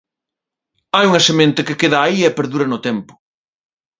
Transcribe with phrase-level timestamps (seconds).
[0.95, 3.13] Hai unha semente que queda aí e perdura no tempo.